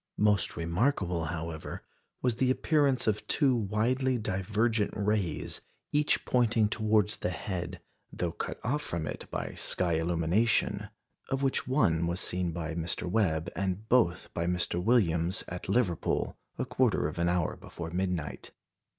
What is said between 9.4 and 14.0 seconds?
sky illumination, of which one was seen by Mr. Webb, and